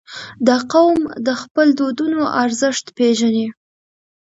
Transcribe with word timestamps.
•دا 0.47 0.57
قوم 0.73 0.99
د 1.25 1.29
خپلو 1.41 1.71
دودونو 1.79 2.21
ارزښت 2.43 2.85
پېژني. 2.97 3.47